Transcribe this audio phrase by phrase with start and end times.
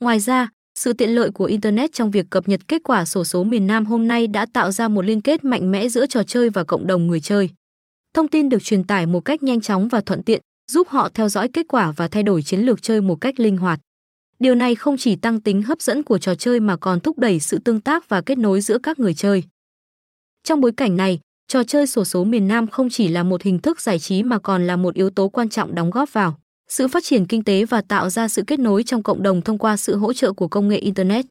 [0.00, 0.48] Ngoài ra,
[0.78, 3.86] sự tiện lợi của internet trong việc cập nhật kết quả sổ số miền Nam
[3.86, 6.86] hôm nay đã tạo ra một liên kết mạnh mẽ giữa trò chơi và cộng
[6.86, 7.50] đồng người chơi.
[8.14, 10.40] Thông tin được truyền tải một cách nhanh chóng và thuận tiện,
[10.72, 13.56] giúp họ theo dõi kết quả và thay đổi chiến lược chơi một cách linh
[13.56, 13.80] hoạt.
[14.38, 17.40] Điều này không chỉ tăng tính hấp dẫn của trò chơi mà còn thúc đẩy
[17.40, 19.44] sự tương tác và kết nối giữa các người chơi.
[20.44, 23.58] Trong bối cảnh này, trò chơi sổ số miền Nam không chỉ là một hình
[23.58, 26.38] thức giải trí mà còn là một yếu tố quan trọng đóng góp vào
[26.70, 29.58] sự phát triển kinh tế và tạo ra sự kết nối trong cộng đồng thông
[29.58, 31.26] qua sự hỗ trợ của công nghệ internet.